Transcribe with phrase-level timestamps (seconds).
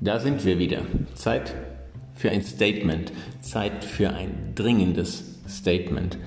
[0.00, 0.82] Da sind wir wieder.
[1.14, 1.54] Zeit
[2.14, 3.12] für ein Statement.
[3.40, 6.18] Zeit für ein dringendes Statement.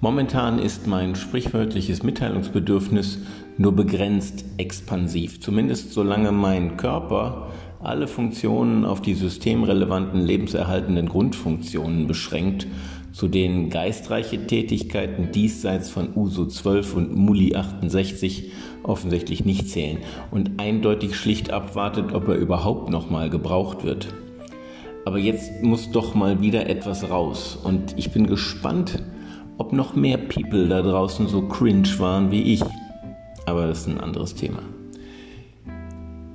[0.00, 3.18] Momentan ist mein sprichwörtliches Mitteilungsbedürfnis
[3.58, 5.42] nur begrenzt expansiv.
[5.42, 12.66] Zumindest solange mein Körper alle Funktionen auf die systemrelevanten lebenserhaltenden Grundfunktionen beschränkt,
[13.14, 18.50] zu denen geistreiche Tätigkeiten diesseits von USO 12 und MULI 68
[18.82, 19.98] offensichtlich nicht zählen
[20.32, 24.08] und eindeutig schlicht abwartet, ob er überhaupt nochmal gebraucht wird.
[25.04, 29.00] Aber jetzt muss doch mal wieder etwas raus und ich bin gespannt,
[29.58, 32.62] ob noch mehr People da draußen so cringe waren wie ich.
[33.46, 34.58] Aber das ist ein anderes Thema.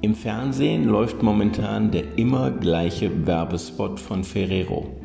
[0.00, 5.03] Im Fernsehen läuft momentan der immer gleiche Werbespot von Ferrero.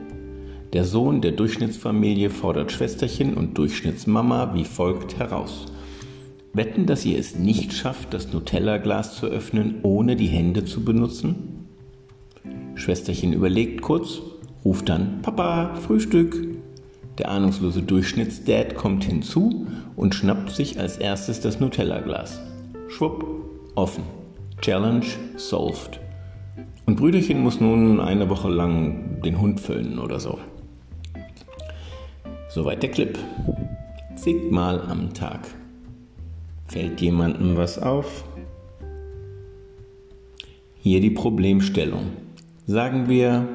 [0.74, 5.66] Der Sohn der Durchschnittsfamilie fordert Schwesterchen und Durchschnittsmama wie folgt heraus.
[6.54, 11.68] Wetten, dass ihr es nicht schafft, das Nutella-Glas zu öffnen, ohne die Hände zu benutzen?
[12.76, 14.22] Schwesterchen überlegt kurz,
[14.64, 16.38] ruft dann Papa, Frühstück.
[17.18, 22.42] Der ahnungslose Durchschnittsdad kommt hinzu und schnappt sich als erstes das Nutella-Glas.
[22.90, 23.26] Schwupp,
[23.74, 24.04] offen.
[24.62, 26.00] Challenge solved.
[26.86, 30.38] Und Brüderchen muss nun eine Woche lang den Hund föhnen oder so.
[32.52, 33.16] Soweit der Clip.
[34.16, 35.42] Zigmal am Tag.
[36.68, 38.24] Fällt jemandem was auf?
[40.82, 42.08] Hier die Problemstellung.
[42.66, 43.48] Sagen wir,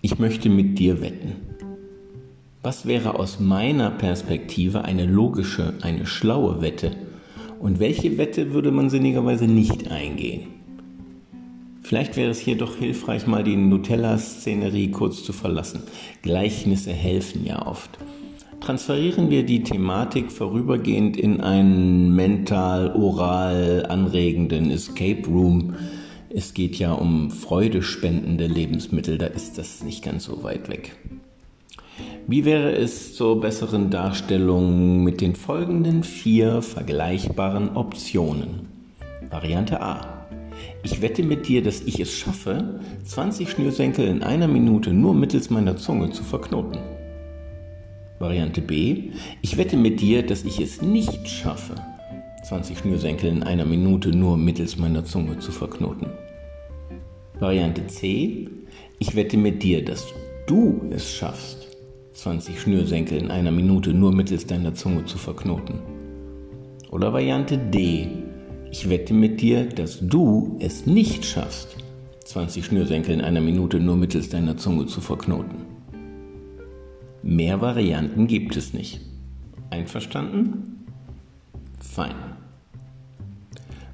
[0.00, 1.36] ich möchte mit dir wetten.
[2.62, 6.92] Was wäre aus meiner Perspektive eine logische, eine schlaue Wette?
[7.60, 10.57] Und welche Wette würde man sinnigerweise nicht eingehen?
[11.88, 15.84] Vielleicht wäre es hier doch hilfreich, mal die Nutella-Szenerie kurz zu verlassen.
[16.20, 17.96] Gleichnisse helfen ja oft.
[18.60, 25.76] Transferieren wir die Thematik vorübergehend in einen mental-oral anregenden Escape Room.
[26.28, 30.94] Es geht ja um freudespendende Lebensmittel, da ist das nicht ganz so weit weg.
[32.26, 38.68] Wie wäre es zur besseren Darstellung mit den folgenden vier vergleichbaren Optionen?
[39.30, 40.17] Variante A.
[40.82, 45.50] Ich wette mit dir, dass ich es schaffe, 20 Schnürsenkel in einer Minute nur mittels
[45.50, 46.78] meiner Zunge zu verknoten.
[48.18, 49.10] Variante B.
[49.42, 51.74] Ich wette mit dir, dass ich es nicht schaffe,
[52.44, 56.08] 20 Schnürsenkel in einer Minute nur mittels meiner Zunge zu verknoten.
[57.38, 58.48] Variante C.
[58.98, 60.06] Ich wette mit dir, dass
[60.46, 61.68] du es schaffst,
[62.14, 65.78] 20 Schnürsenkel in einer Minute nur mittels deiner Zunge zu verknoten.
[66.90, 68.08] Oder Variante D.
[68.70, 71.76] Ich wette mit dir, dass du es nicht schaffst,
[72.24, 75.66] 20 Schnürsenkel in einer Minute nur mittels deiner Zunge zu verknoten.
[77.22, 79.00] Mehr Varianten gibt es nicht.
[79.70, 80.86] Einverstanden?
[81.80, 82.14] Fein.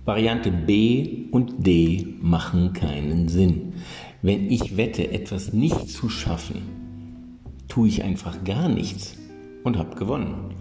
[0.05, 3.75] Variante B und D machen keinen Sinn.
[4.23, 6.63] Wenn ich wette, etwas nicht zu schaffen,
[7.69, 9.17] tue ich einfach gar nichts
[9.63, 10.55] und habe gewonnen.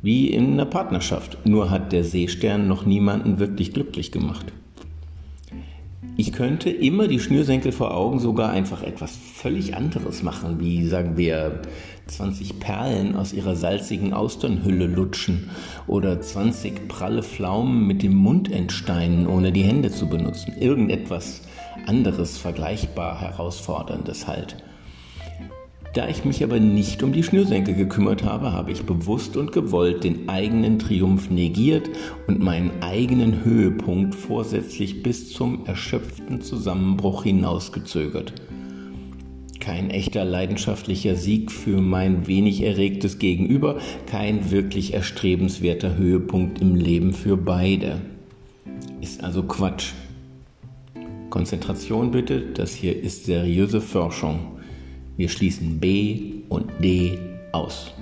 [0.00, 1.38] Wie in einer Partnerschaft.
[1.44, 4.52] Nur hat der Seestern noch niemanden wirklich glücklich gemacht.
[6.16, 11.16] Ich könnte immer die Schnürsenkel vor Augen sogar einfach etwas völlig anderes machen, wie sagen
[11.16, 11.62] wir
[12.06, 15.48] 20 Perlen aus ihrer salzigen Austernhülle lutschen
[15.86, 20.52] oder 20 pralle Pflaumen mit dem Mund entsteinen, ohne die Hände zu benutzen.
[20.60, 21.42] Irgendetwas
[21.86, 24.56] anderes, vergleichbar herausforderndes halt.
[25.92, 30.04] Da ich mich aber nicht um die Schnürsenkel gekümmert habe, habe ich bewusst und gewollt
[30.04, 31.90] den eigenen Triumph negiert
[32.26, 38.32] und meinen eigenen Höhepunkt vorsätzlich bis zum erschöpften Zusammenbruch hinausgezögert.
[39.60, 47.12] Kein echter leidenschaftlicher Sieg für mein wenig erregtes Gegenüber, kein wirklich erstrebenswerter Höhepunkt im Leben
[47.12, 48.00] für beide.
[49.02, 49.92] Ist also Quatsch.
[51.28, 54.61] Konzentration bitte, das hier ist seriöse Forschung.
[55.16, 57.18] Wir schließen B und D
[57.52, 57.92] aus.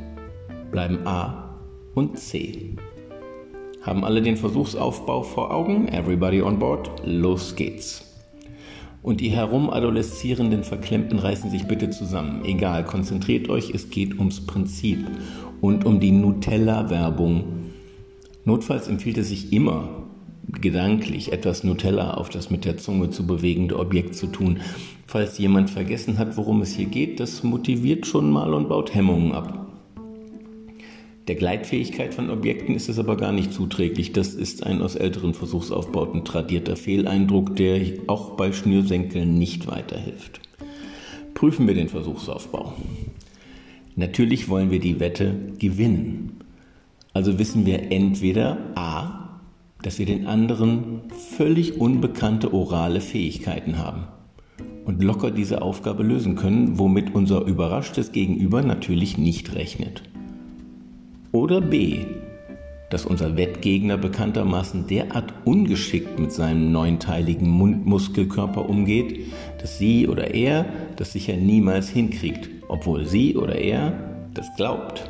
[0.71, 1.59] Bleiben A
[1.95, 2.77] und C.
[3.83, 5.89] Haben alle den Versuchsaufbau vor Augen?
[5.89, 6.89] Everybody on board?
[7.05, 8.05] Los geht's.
[9.03, 12.45] Und die herumadoleszierenden Verklemmten reißen sich bitte zusammen.
[12.45, 15.05] Egal, konzentriert euch, es geht ums Prinzip
[15.61, 17.45] und um die Nutella-Werbung.
[18.45, 20.07] Notfalls empfiehlt es sich immer,
[20.61, 24.61] gedanklich etwas Nutella auf das mit der Zunge zu bewegende Objekt zu tun.
[25.11, 29.33] Falls jemand vergessen hat, worum es hier geht, das motiviert schon mal und baut Hemmungen
[29.33, 29.67] ab.
[31.27, 34.13] Der Gleitfähigkeit von Objekten ist es aber gar nicht zuträglich.
[34.13, 40.43] Das ist ein aus älteren Versuchsaufbauten tradierter Fehleindruck, der auch bei Schnürsenkeln nicht weiterhilft.
[41.35, 42.75] Prüfen wir den Versuchsaufbau.
[43.97, 46.37] Natürlich wollen wir die Wette gewinnen.
[47.15, 49.41] Also wissen wir entweder A,
[49.83, 51.01] dass wir den anderen
[51.37, 54.05] völlig unbekannte orale Fähigkeiten haben
[54.91, 60.03] und locker diese Aufgabe lösen können, womit unser überraschtes Gegenüber natürlich nicht rechnet.
[61.31, 61.99] Oder B,
[62.91, 69.27] dass unser Wettgegner bekanntermaßen derart ungeschickt mit seinem neunteiligen Mundmuskelkörper umgeht,
[69.61, 70.67] dass sie oder er
[70.97, 73.93] das sicher niemals hinkriegt, obwohl sie oder er
[74.35, 75.09] das glaubt.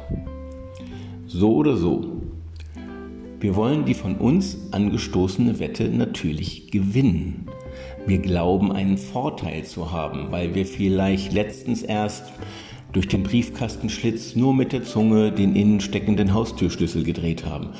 [1.26, 2.20] So oder so.
[3.40, 7.46] Wir wollen die von uns angestoßene Wette natürlich gewinnen.
[8.06, 12.24] Wir glauben einen Vorteil zu haben, weil wir vielleicht letztens erst
[12.92, 17.70] durch den Briefkastenschlitz nur mit der Zunge den innen steckenden Haustürschlüssel gedreht haben.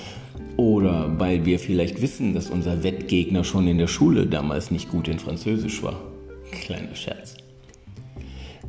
[0.57, 5.09] Oder weil wir vielleicht wissen, dass unser Wettgegner schon in der Schule damals nicht gut
[5.09, 6.01] in Französisch war.
[6.51, 7.40] Kleiner Scherz.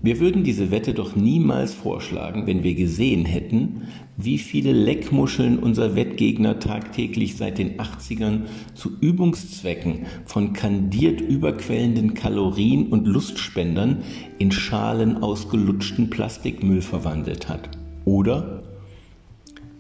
[0.03, 3.83] Wir würden diese Wette doch niemals vorschlagen, wenn wir gesehen hätten,
[4.18, 12.88] wie viele Leckmuscheln unser Wettgegner tagtäglich seit den 80ern zu Übungszwecken von kandiert überquellenden Kalorien
[12.88, 14.00] und Lustspendern
[14.39, 17.69] in Schalen ausgelutschten Plastikmüll verwandelt hat.
[18.04, 18.63] Oder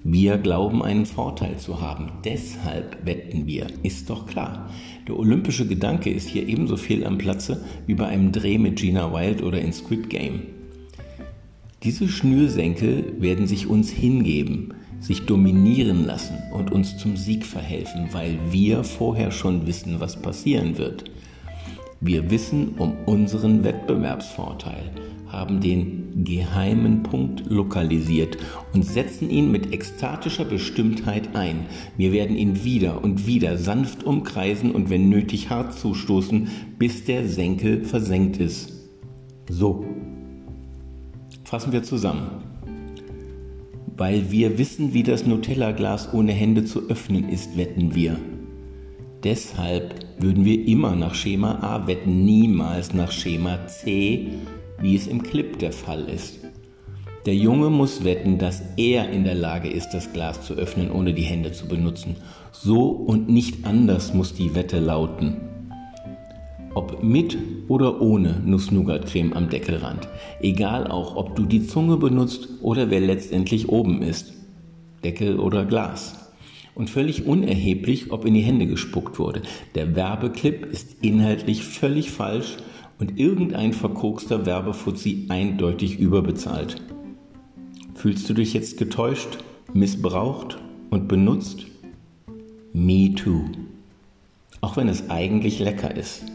[0.03, 2.11] wir glauben einen Vorteil zu haben.
[2.25, 3.67] Deshalb wetten wir.
[3.83, 4.69] Ist doch klar.
[5.07, 9.13] Der olympische Gedanke ist hier ebenso viel am Platze wie bei einem Dreh mit Gina
[9.13, 10.41] Wild oder in Squid Game.
[11.83, 18.39] Diese Schnürsenkel werden sich uns hingeben, sich dominieren lassen und uns zum Sieg verhelfen, weil
[18.49, 21.05] wir vorher schon wissen, was passieren wird.
[21.99, 24.89] Wir wissen um unseren Wettbewerbsvorteil
[25.31, 28.37] haben den geheimen Punkt lokalisiert
[28.73, 31.65] und setzen ihn mit ekstatischer Bestimmtheit ein.
[31.97, 37.27] Wir werden ihn wieder und wieder sanft umkreisen und wenn nötig hart zustoßen, bis der
[37.27, 38.73] Senkel versenkt ist.
[39.49, 39.85] So.
[41.43, 42.43] Fassen wir zusammen.
[43.97, 48.17] Weil wir wissen, wie das Nutella-Glas ohne Hände zu öffnen ist, wetten wir.
[49.23, 54.29] Deshalb würden wir immer nach Schema A wetten, niemals nach Schema C,
[54.81, 56.39] wie es im Clip der Fall ist.
[57.25, 61.13] Der Junge muss wetten, dass er in der Lage ist, das Glas zu öffnen, ohne
[61.13, 62.15] die Hände zu benutzen.
[62.51, 65.37] So und nicht anders muss die Wette lauten.
[66.73, 67.37] Ob mit
[67.67, 70.07] oder ohne Nuss-Nougat-Creme am Deckelrand.
[70.41, 74.33] Egal auch, ob du die Zunge benutzt oder wer letztendlich oben ist.
[75.03, 76.31] Deckel oder Glas.
[76.73, 79.43] Und völlig unerheblich, ob in die Hände gespuckt wurde.
[79.75, 82.57] Der Werbeclip ist inhaltlich völlig falsch
[83.01, 86.79] und irgendein verkokster Werbefuzzi eindeutig überbezahlt.
[87.95, 89.39] Fühlst du dich jetzt getäuscht,
[89.73, 90.59] missbraucht
[90.91, 91.65] und benutzt?
[92.73, 93.45] Me too.
[94.61, 96.25] Auch wenn es eigentlich lecker ist.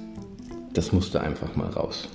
[0.73, 2.09] Das musste einfach mal raus.